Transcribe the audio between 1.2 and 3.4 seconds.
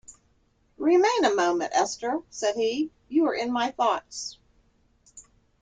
a moment, Esther," said he, "You were